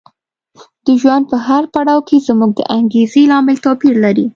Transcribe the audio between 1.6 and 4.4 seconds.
پړاو کې زموږ د انګېزې لامل توپیر لري.